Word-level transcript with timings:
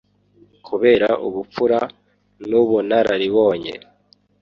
Kubera 0.67 1.09
ubupfura 1.27 1.79
n’ubunararibonye 2.49 3.73